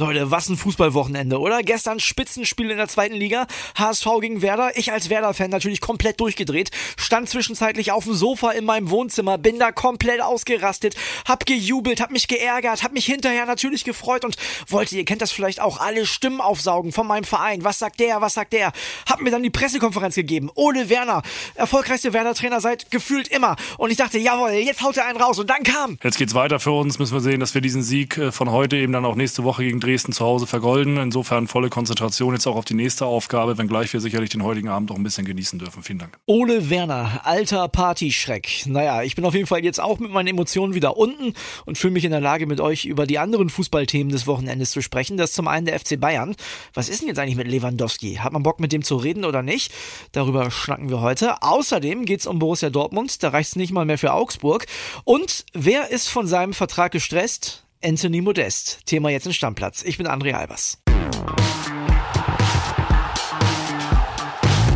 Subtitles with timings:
[0.00, 1.62] Leute, was ein Fußballwochenende, oder?
[1.62, 3.46] Gestern Spitzenspiel in der zweiten Liga.
[3.76, 4.78] HSV gegen Werder.
[4.78, 6.70] Ich als Werder-Fan natürlich komplett durchgedreht.
[6.96, 10.96] Stand zwischenzeitlich auf dem Sofa in meinem Wohnzimmer, bin da komplett ausgerastet,
[11.28, 14.36] hab gejubelt, hab mich geärgert, hab mich hinterher natürlich gefreut und
[14.68, 17.62] wollte, ihr kennt das vielleicht auch, alle Stimmen aufsaugen von meinem Verein.
[17.62, 18.72] Was sagt der, was sagt der?
[19.06, 20.50] Hab mir dann die Pressekonferenz gegeben.
[20.54, 21.20] Ole Werner,
[21.56, 23.56] erfolgreichste Werder-Trainer seit gefühlt immer.
[23.76, 25.38] Und ich dachte, jawohl, jetzt haut er einen raus.
[25.38, 25.98] Und dann kam.
[26.02, 26.98] Jetzt geht's weiter für uns.
[26.98, 29.62] Müssen wir sehen, dass wir diesen Sieg äh, von heute eben dann auch nächste Woche
[29.62, 30.96] gegen Dresden zu Hause vergolden.
[30.96, 34.90] Insofern volle Konzentration jetzt auch auf die nächste Aufgabe, wenngleich wir sicherlich den heutigen Abend
[34.90, 35.82] auch ein bisschen genießen dürfen.
[35.82, 36.18] Vielen Dank.
[36.26, 38.64] Ole Werner, alter Partyschreck.
[38.66, 41.34] Naja, ich bin auf jeden Fall jetzt auch mit meinen Emotionen wieder unten
[41.66, 44.82] und fühle mich in der Lage, mit euch über die anderen Fußballthemen des Wochenendes zu
[44.82, 45.16] sprechen.
[45.16, 46.36] Das ist zum einen der FC Bayern.
[46.74, 48.16] Was ist denn jetzt eigentlich mit Lewandowski?
[48.16, 49.72] Hat man Bock mit dem zu reden oder nicht?
[50.12, 51.42] Darüber schnacken wir heute.
[51.42, 53.22] Außerdem geht es um Borussia Dortmund.
[53.22, 54.66] Da reicht es nicht mal mehr für Augsburg.
[55.04, 57.64] Und wer ist von seinem Vertrag gestresst?
[57.82, 58.80] Anthony Modest.
[58.84, 59.82] Thema jetzt in Stammplatz.
[59.82, 60.78] Ich bin André Albers.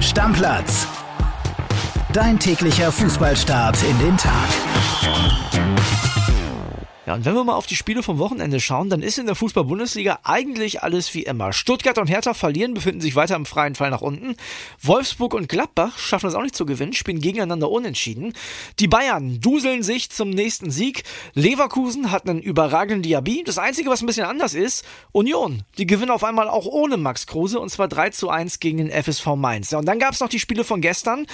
[0.01, 0.87] Stammplatz.
[2.13, 4.49] Dein täglicher Fußballstart in den Tag.
[7.07, 9.35] Ja, und wenn wir mal auf die Spiele vom Wochenende schauen, dann ist in der
[9.35, 11.53] Fußball-Bundesliga eigentlich alles wie immer.
[11.53, 14.37] Stuttgart und Hertha verlieren, befinden sich weiter im freien Fall nach unten.
[14.81, 18.33] Wolfsburg und Gladbach schaffen es auch nicht zu gewinnen, spielen gegeneinander unentschieden.
[18.79, 21.05] Die Bayern duseln sich zum nächsten Sieg.
[21.35, 23.45] Leverkusen hat einen überragenden Diaby.
[23.45, 25.63] Das Einzige, was ein bisschen anders ist, Union.
[25.77, 28.91] Die gewinnen auf einmal auch ohne Max Kruse und zwar 3 zu 1 gegen den
[28.91, 29.71] FSV Mainz.
[29.71, 31.27] Ja, und dann gab es noch die Spiele von gestern.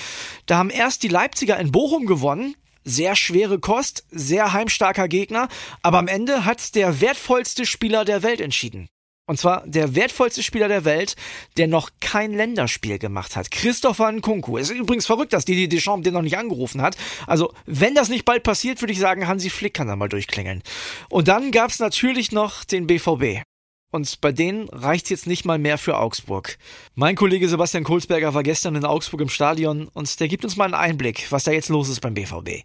[0.47, 5.49] Da haben erst die Leipziger in Bochum gewonnen sehr schwere Kost, sehr heimstarker Gegner,
[5.83, 8.89] aber am Ende hat der wertvollste Spieler der Welt entschieden.
[9.31, 11.15] Und zwar der wertvollste Spieler der Welt,
[11.57, 13.53] der noch kein Länderspiel gemacht hat.
[13.53, 14.59] Christopher Nkunku.
[14.59, 16.97] Es ist übrigens verrückt, dass Didi Deschamps den noch nicht angerufen hat.
[17.29, 20.65] Also, wenn das nicht bald passiert, würde ich sagen, Hansi Flick kann da mal durchklingeln.
[21.11, 23.45] Und dann gab's natürlich noch den BVB.
[23.93, 26.59] Und bei denen reicht's jetzt nicht mal mehr für Augsburg.
[26.97, 30.65] Mein Kollege Sebastian Kohlsberger war gestern in Augsburg im Stadion und der gibt uns mal
[30.65, 32.65] einen Einblick, was da jetzt los ist beim BVB.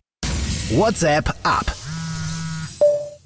[0.72, 1.66] WhatsApp ab.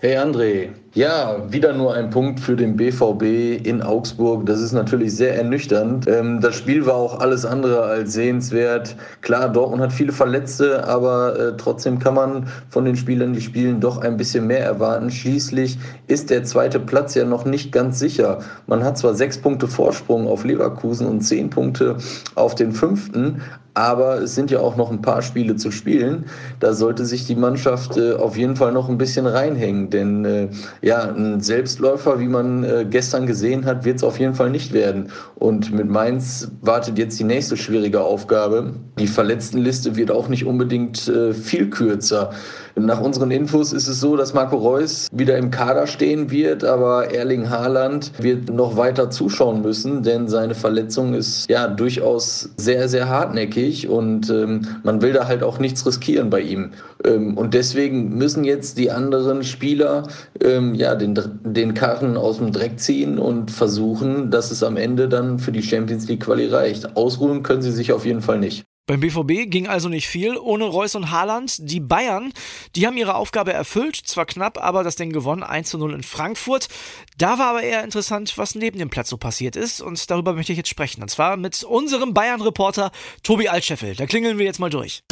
[0.02, 4.48] Hey André, ja, wieder nur ein Punkt für den BVB in Augsburg.
[4.48, 6.08] Das ist natürlich sehr ernüchternd.
[6.08, 8.96] Ähm, das Spiel war auch alles andere als sehenswert.
[9.22, 13.80] Klar, Dortmund hat viele Verletzte, aber äh, trotzdem kann man von den Spielern, die spielen,
[13.80, 15.12] doch ein bisschen mehr erwarten.
[15.12, 18.40] Schließlich ist der zweite Platz ja noch nicht ganz sicher.
[18.66, 21.98] Man hat zwar sechs Punkte Vorsprung auf Leverkusen und zehn Punkte
[22.34, 23.42] auf den fünften,
[23.80, 26.26] aber es sind ja auch noch ein paar Spiele zu spielen.
[26.60, 30.48] Da sollte sich die Mannschaft äh, auf jeden Fall noch ein bisschen reinhängen, denn äh,
[30.82, 34.74] ja, ein Selbstläufer, wie man äh, gestern gesehen hat, wird es auf jeden Fall nicht
[34.74, 35.12] werden.
[35.36, 38.74] Und mit Mainz wartet jetzt die nächste schwierige Aufgabe.
[38.98, 42.32] Die Verletztenliste wird auch nicht unbedingt äh, viel kürzer.
[42.76, 47.12] Nach unseren Infos ist es so, dass Marco Reus wieder im Kader stehen wird, aber
[47.14, 53.10] Erling Haaland wird noch weiter zuschauen müssen, denn seine Verletzung ist ja durchaus sehr, sehr
[53.10, 56.72] hartnäckig und ähm, man will da halt auch nichts riskieren bei ihm.
[57.04, 60.04] Ähm, und deswegen müssen jetzt die anderen Spieler
[60.42, 65.10] ähm, ja den, den Karren aus dem Dreck ziehen und versuchen, dass es am Ende
[65.10, 66.96] dann für die Champions League Quali reicht.
[66.96, 68.64] Ausruhen können sie sich auf jeden Fall nicht.
[68.90, 71.58] Beim BVB ging also nicht viel ohne Reus und Haaland.
[71.60, 72.34] Die Bayern,
[72.76, 76.02] die haben ihre Aufgabe erfüllt, zwar knapp, aber das Ding gewonnen, 1 zu 0 in
[76.02, 76.70] Frankfurt.
[77.16, 80.54] Da war aber eher interessant, was neben dem Platz so passiert ist und darüber möchte
[80.54, 81.04] ich jetzt sprechen.
[81.04, 82.92] Und zwar mit unserem Bayern-Reporter
[83.22, 83.94] Tobi Altscheffel.
[83.96, 85.04] Da klingeln wir jetzt mal durch.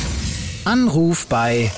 [0.65, 1.71] Anruf bei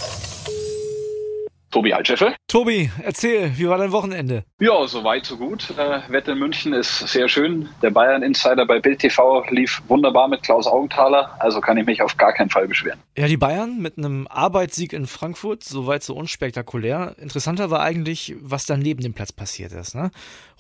[1.72, 2.36] Tobi Altscheffel.
[2.48, 4.44] Tobi, erzähl, wie war dein Wochenende?
[4.60, 5.70] Ja, soweit, so gut.
[5.78, 7.70] Äh, Wetter in München ist sehr schön.
[7.84, 12.02] Der Bayern Insider bei Bild TV lief wunderbar mit Klaus Augenthaler, also kann ich mich
[12.02, 13.00] auf gar keinen Fall beschweren.
[13.16, 17.16] Ja, die Bayern mit einem Arbeitssieg in Frankfurt, soweit so unspektakulär.
[17.20, 19.94] Interessanter war eigentlich, was da neben dem Platz passiert ist.
[19.94, 20.10] Ne?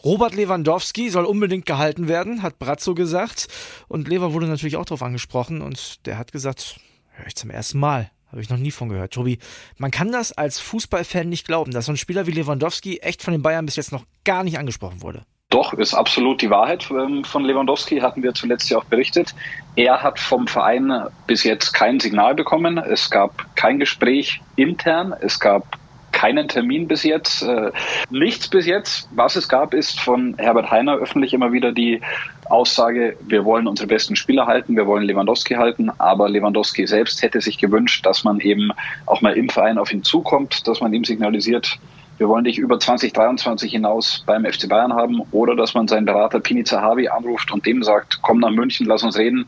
[0.04, 3.48] Robert Lewandowski soll unbedingt gehalten werden, hat Brazzo gesagt.
[3.88, 6.80] Und Lever wurde natürlich auch darauf angesprochen und der hat gesagt,
[7.14, 8.12] höre ich zum ersten Mal.
[8.32, 9.14] Habe ich noch nie von gehört.
[9.14, 9.40] Tobi,
[9.78, 13.32] man kann das als Fußballfan nicht glauben, dass so ein Spieler wie Lewandowski echt von
[13.32, 15.26] den Bayern bis jetzt noch gar nicht angesprochen wurde.
[15.50, 19.34] Doch, ist absolut die Wahrheit ähm, von Lewandowski, hatten wir zuletzt ja auch berichtet.
[19.76, 22.78] Er hat vom Verein bis jetzt kein Signal bekommen.
[22.78, 25.16] Es gab kein Gespräch intern.
[25.20, 25.80] Es gab
[26.20, 27.72] keinen Termin bis jetzt, äh,
[28.10, 29.08] nichts bis jetzt.
[29.12, 32.02] Was es gab, ist von Herbert Heiner öffentlich immer wieder die
[32.50, 37.40] Aussage, wir wollen unsere besten Spieler halten, wir wollen Lewandowski halten, aber Lewandowski selbst hätte
[37.40, 38.72] sich gewünscht, dass man eben
[39.06, 41.80] auch mal im Verein auf ihn zukommt, dass man ihm signalisiert,
[42.18, 46.42] wir wollen dich über 2023 hinaus beim FC Bayern haben oder dass man seinen Berater
[46.42, 49.48] Pini Zahavi anruft und dem sagt, komm nach München, lass uns reden.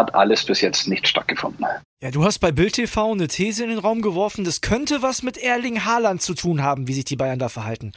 [0.00, 1.64] Hat alles bis jetzt nicht stattgefunden.
[2.02, 5.22] Ja, du hast bei Bild TV eine These in den Raum geworfen, das könnte was
[5.22, 7.92] mit Erling Haaland zu tun haben, wie sich die Bayern da verhalten.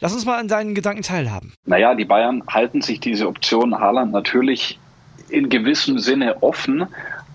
[0.00, 1.52] Lass uns mal an deinen Gedanken teilhaben.
[1.66, 4.78] Naja, die Bayern halten sich diese Option Haaland natürlich
[5.28, 6.86] in gewissem Sinne offen,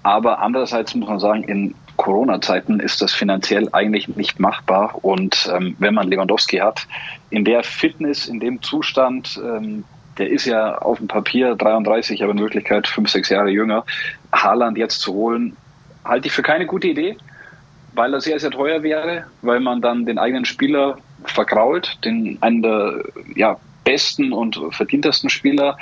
[0.02, 4.96] aber andererseits muss man sagen, in Corona-Zeiten ist das finanziell eigentlich nicht machbar.
[5.04, 6.88] Und ähm, wenn man Lewandowski hat,
[7.30, 9.84] in der Fitness, in dem Zustand, ähm,
[10.18, 13.86] der ist ja auf dem Papier 33, aber in Wirklichkeit fünf, sechs Jahre jünger.
[14.32, 15.56] Haaland jetzt zu holen,
[16.06, 17.18] halte ich für keine gute Idee,
[17.94, 22.62] weil er sehr, sehr teuer wäre, weil man dann den eigenen Spieler vergrault, den einen
[22.62, 23.04] der
[23.36, 25.78] ja, besten und verdientesten Spieler.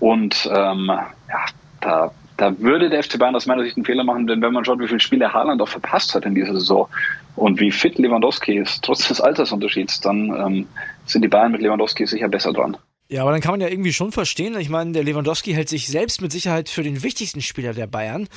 [0.00, 1.44] Und ähm, ja,
[1.80, 4.64] da da würde der FC Bayern aus meiner Sicht einen Fehler machen, denn wenn man
[4.64, 6.88] schaut, wie viele Spiele Haaland auch verpasst hat in dieser Saison
[7.34, 10.68] und wie fit Lewandowski ist, trotz des Altersunterschieds, dann ähm,
[11.04, 12.76] sind die Bayern mit Lewandowski sicher besser dran.
[13.10, 15.88] Ja, aber dann kann man ja irgendwie schon verstehen, ich meine, der Lewandowski hält sich
[15.88, 18.28] selbst mit Sicherheit für den wichtigsten Spieler der Bayern,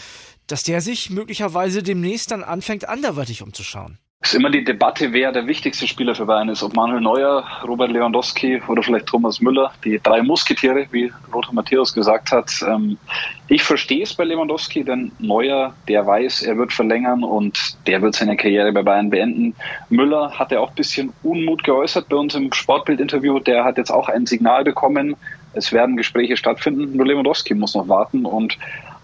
[0.48, 4.00] dass der sich möglicherweise demnächst dann anfängt, anderweitig umzuschauen.
[4.24, 6.62] Es ist immer die Debatte, wer der wichtigste Spieler für Bayern ist.
[6.62, 9.72] Ob Manuel Neuer, Robert Lewandowski oder vielleicht Thomas Müller.
[9.84, 12.52] Die drei Musketiere, wie Lothar Matthäus gesagt hat.
[12.68, 13.00] Ähm,
[13.48, 18.14] ich verstehe es bei Lewandowski, denn Neuer, der weiß, er wird verlängern und der wird
[18.14, 19.56] seine Karriere bei Bayern beenden.
[19.90, 23.40] Müller hat ja auch ein bisschen Unmut geäußert bei uns im Sportbild-Interview.
[23.40, 25.16] Der hat jetzt auch ein Signal bekommen.
[25.54, 26.96] Es werden Gespräche stattfinden.
[26.96, 28.60] Nur Lewandowski muss noch warten und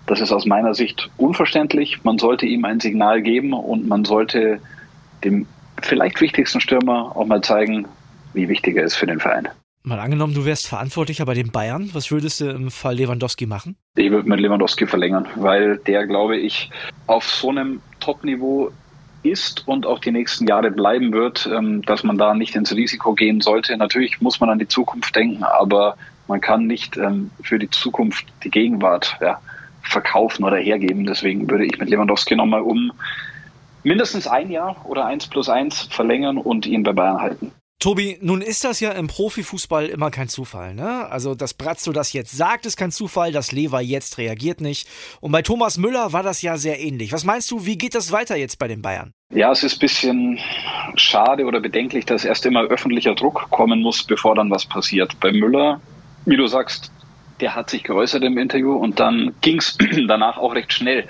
[0.06, 2.04] das ist aus meiner Sicht unverständlich.
[2.04, 4.62] Man sollte ihm ein Signal geben und man sollte
[5.24, 5.46] dem
[5.82, 7.88] vielleicht wichtigsten Stürmer auch mal zeigen,
[8.34, 9.48] wie wichtig er ist für den Verein.
[9.84, 13.78] Mal angenommen, du wärst verantwortlicher bei den Bayern, was würdest du im Fall Lewandowski machen?
[13.96, 16.70] Ich würde mit Lewandowski verlängern, weil der, glaube ich,
[17.06, 18.72] auf so einem Top-Niveau
[19.24, 23.14] ist und auch die nächsten Jahre bleiben wird, ähm, dass man da nicht ins Risiko
[23.14, 23.78] gehen sollte.
[23.78, 25.96] Natürlich muss man an die Zukunft denken, aber
[26.28, 29.40] man kann nicht ähm, für die Zukunft die Gegenwart ja,
[29.82, 31.06] verkaufen oder hergeben.
[31.06, 32.92] Deswegen würde ich mit Lewandowski nochmal um
[33.84, 37.52] mindestens ein Jahr oder eins plus eins verlängern und ihn bei Bayern halten.
[37.80, 41.08] Tobi, nun ist das ja im Profifußball immer kein Zufall, ne?
[41.12, 44.88] Also, dass Brazzo das jetzt sagt, ist kein Zufall, dass Lever jetzt reagiert nicht.
[45.22, 47.14] Und bei Thomas Müller war das ja sehr ähnlich.
[47.14, 49.12] Was meinst du, wie geht das weiter jetzt bei den Bayern?
[49.32, 50.40] Ja, es ist ein bisschen
[50.96, 55.20] schade oder bedenklich, dass erst immer öffentlicher Druck kommen muss, bevor dann was passiert.
[55.20, 55.80] Bei Müller,
[56.26, 56.92] wie du sagst,
[57.42, 59.78] der hat sich geäußert im Interview und dann ging es
[60.08, 61.08] danach auch recht schnell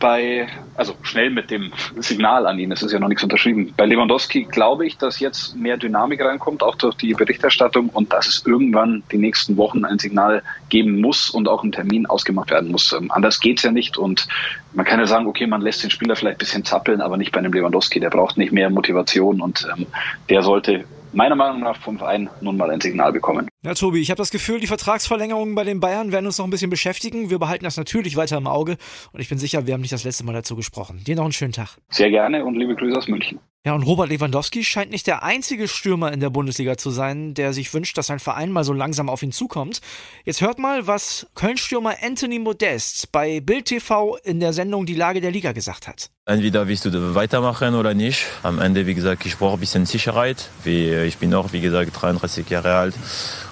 [0.00, 3.72] bei, also schnell mit dem Signal an ihn, es ist ja noch nichts unterschrieben.
[3.76, 8.26] Bei Lewandowski glaube ich, dass jetzt mehr Dynamik reinkommt, auch durch die Berichterstattung und dass
[8.26, 12.72] es irgendwann die nächsten Wochen ein Signal geben muss und auch ein Termin ausgemacht werden
[12.72, 12.92] muss.
[12.92, 14.26] Ähm, anders geht's ja nicht und
[14.72, 17.30] man kann ja sagen, okay, man lässt den Spieler vielleicht ein bisschen zappeln, aber nicht
[17.30, 18.00] bei einem Lewandowski.
[18.00, 19.86] Der braucht nicht mehr Motivation und ähm,
[20.28, 23.48] der sollte meiner Meinung nach vom Verein nun mal ein Signal bekommen.
[23.62, 26.50] Ja, Tobi, ich habe das Gefühl, die Vertragsverlängerungen bei den Bayern werden uns noch ein
[26.50, 27.30] bisschen beschäftigen.
[27.30, 28.76] Wir behalten das natürlich weiter im Auge
[29.12, 31.02] und ich bin sicher, wir haben nicht das letzte Mal dazu gesprochen.
[31.06, 31.78] Dir noch einen schönen Tag.
[31.88, 33.38] Sehr gerne und liebe Grüße aus München.
[33.66, 37.52] Ja, und Robert Lewandowski scheint nicht der einzige Stürmer in der Bundesliga zu sein, der
[37.52, 39.82] sich wünscht, dass sein Verein mal so langsam auf ihn zukommt.
[40.24, 45.20] Jetzt hört mal, was Köln-Stürmer Anthony Modest bei Bild TV in der Sendung Die Lage
[45.20, 46.08] der Liga gesagt hat.
[46.24, 48.24] Entweder willst du weitermachen oder nicht.
[48.42, 50.48] Am Ende, wie gesagt, ich brauche ein bisschen Sicherheit.
[50.64, 52.94] Ich bin auch, wie gesagt, 33 Jahre alt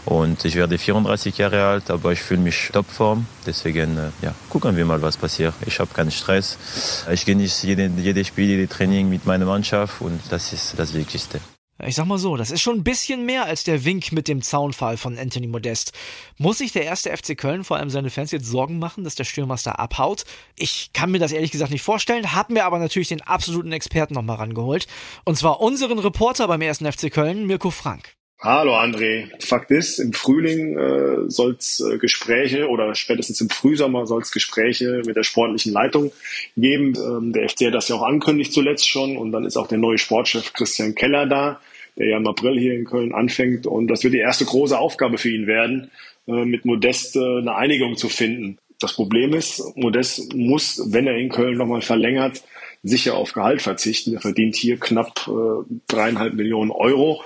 [0.09, 3.27] und ich werde 34 Jahre alt, aber ich fühle mich topform.
[3.45, 5.53] Deswegen, äh, ja, gucken wir mal, was passiert.
[5.67, 6.57] Ich habe keinen Stress.
[7.13, 11.41] Ich genieße jede, jedes Spiel, jedes Training mit meiner Mannschaft und das ist das Wichtigste.
[11.85, 14.43] Ich sag mal so, das ist schon ein bisschen mehr als der Wink mit dem
[14.43, 15.93] Zaunfall von Anthony Modest.
[16.37, 19.25] Muss sich der erste FC Köln, vor allem seine Fans, jetzt Sorgen machen, dass der
[19.25, 20.25] Stürmaster abhaut?
[20.57, 24.15] Ich kann mir das ehrlich gesagt nicht vorstellen, hab mir aber natürlich den absoluten Experten
[24.15, 24.89] nochmal rangeholt.
[25.25, 28.18] Und zwar unseren Reporter beim ersten FC Köln, Mirko Frank.
[28.41, 29.27] Hallo André.
[29.41, 34.31] Fakt ist, im Frühling äh, soll es äh, Gespräche oder spätestens im Frühsommer soll es
[34.31, 36.13] Gespräche mit der sportlichen Leitung
[36.57, 36.95] geben.
[36.97, 39.79] Ähm, der FC hat das ja auch angekündigt zuletzt schon und dann ist auch der
[39.79, 41.61] neue Sportchef Christian Keller da
[41.99, 43.67] der ja im April hier in Köln anfängt.
[43.67, 45.91] Und das wird die erste große Aufgabe für ihn werden,
[46.27, 48.59] äh, mit Modest äh, eine Einigung zu finden.
[48.81, 52.43] Das Problem ist, Modest muss, wenn er in Köln nochmal verlängert,
[52.85, 54.15] sicher auf Gehalt verzichten.
[54.15, 57.23] Er verdient hier knapp äh, dreieinhalb Millionen Euro.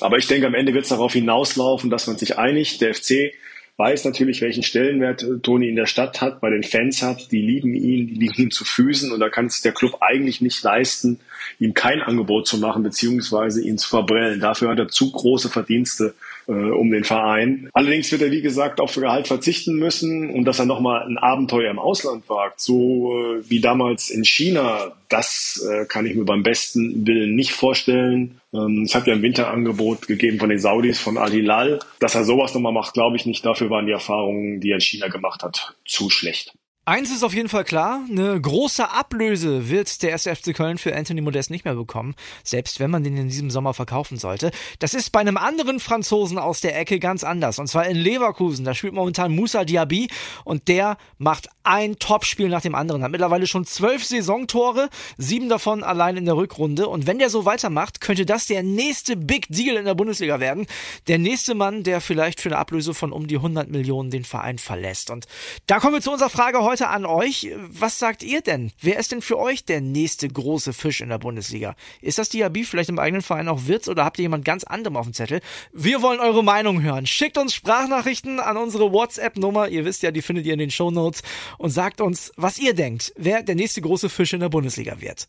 [0.00, 2.80] Aber ich denke, am Ende wird es darauf hinauslaufen, dass man sich einigt.
[2.80, 3.32] Der FC
[3.76, 7.32] weiß natürlich, welchen Stellenwert Toni in der Stadt hat, bei den Fans hat.
[7.32, 10.40] Die lieben ihn, die liegen ihm zu Füßen und da kann es der Club eigentlich
[10.40, 11.20] nicht leisten,
[11.58, 14.40] ihm kein Angebot zu machen, beziehungsweise ihn zu verbrellen.
[14.40, 16.14] Dafür hat er zu große Verdienste
[16.48, 17.68] äh, um den Verein.
[17.72, 21.70] Allerdings wird er, wie gesagt, für Gehalt verzichten müssen und dass er nochmal ein Abenteuer
[21.70, 26.42] im Ausland wagt, so äh, wie damals in China, das äh, kann ich mir beim
[26.42, 28.40] besten Willen nicht vorstellen.
[28.52, 31.80] Ähm, es hat ja ein Winterangebot gegeben von den Saudis, von Al Hilal.
[32.00, 33.44] Dass er sowas nochmal macht, glaube ich nicht.
[33.44, 36.52] Dafür waren die Erfahrungen, die er in China gemacht hat, zu schlecht.
[36.86, 41.22] Eins ist auf jeden Fall klar, eine große Ablöse wird der SFC Köln für Anthony
[41.22, 44.50] Modest nicht mehr bekommen, selbst wenn man den in diesem Sommer verkaufen sollte.
[44.80, 48.66] Das ist bei einem anderen Franzosen aus der Ecke ganz anders, und zwar in Leverkusen.
[48.66, 50.08] Da spielt momentan Moussa Diaby
[50.44, 55.82] und der macht ein Topspiel nach dem anderen, hat mittlerweile schon zwölf Saisontore, sieben davon
[55.82, 56.86] allein in der Rückrunde.
[56.88, 60.66] Und wenn der so weitermacht, könnte das der nächste Big Deal in der Bundesliga werden.
[61.08, 64.58] Der nächste Mann, der vielleicht für eine Ablöse von um die 100 Millionen den Verein
[64.58, 65.08] verlässt.
[65.08, 65.24] Und
[65.66, 67.52] da kommen wir zu unserer Frage heute heute an euch.
[67.68, 68.72] Was sagt ihr denn?
[68.80, 71.76] Wer ist denn für euch der nächste große Fisch in der Bundesliga?
[72.00, 74.96] Ist das Diaby vielleicht im eigenen Verein auch Witz oder habt ihr jemand ganz anderem
[74.96, 75.40] auf dem Zettel?
[75.72, 77.06] Wir wollen eure Meinung hören.
[77.06, 79.68] Schickt uns Sprachnachrichten an unsere WhatsApp-Nummer.
[79.68, 81.22] Ihr wisst ja, die findet ihr in den Show Notes
[81.58, 85.28] und sagt uns, was ihr denkt, wer der nächste große Fisch in der Bundesliga wird.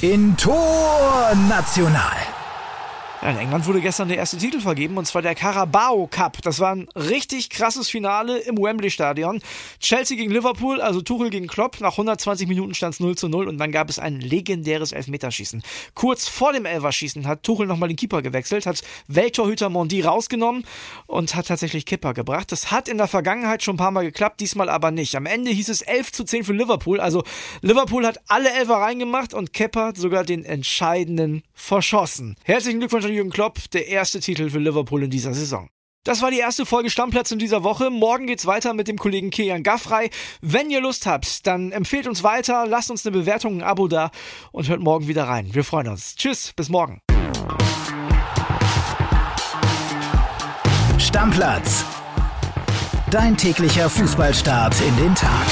[0.00, 2.33] In Tor National.
[3.24, 6.42] In England wurde gestern der erste Titel vergeben und zwar der Carabao Cup.
[6.42, 9.40] Das war ein richtig krasses Finale im Wembley Stadion.
[9.80, 11.80] Chelsea gegen Liverpool, also Tuchel gegen Klopp.
[11.80, 15.62] Nach 120 Minuten stand es 0 zu 0 und dann gab es ein legendäres Elfmeterschießen.
[15.94, 20.66] Kurz vor dem Elferschießen hat Tuchel nochmal den Keeper gewechselt, hat Welttorhüter Mondi rausgenommen
[21.06, 22.52] und hat tatsächlich Kipper gebracht.
[22.52, 25.16] Das hat in der Vergangenheit schon ein paar Mal geklappt, diesmal aber nicht.
[25.16, 27.00] Am Ende hieß es 11 zu 10 für Liverpool.
[27.00, 27.24] Also
[27.62, 32.36] Liverpool hat alle Elfer reingemacht und Kepper sogar den entscheidenden verschossen.
[32.44, 35.68] Herzlichen Glückwunsch an Jürgen Klopp, der erste Titel für Liverpool in dieser Saison.
[36.04, 37.88] Das war die erste Folge Stammplatz in dieser Woche.
[37.88, 40.10] Morgen geht's weiter mit dem Kollegen Kilian Gaffrey.
[40.42, 44.10] Wenn ihr Lust habt, dann empfehlt uns weiter, lasst uns eine Bewertung, ein Abo da
[44.52, 45.54] und hört morgen wieder rein.
[45.54, 46.14] Wir freuen uns.
[46.14, 47.00] Tschüss, bis morgen.
[50.98, 51.86] Stammplatz.
[53.10, 55.46] Dein täglicher Fußballstart in den Tag.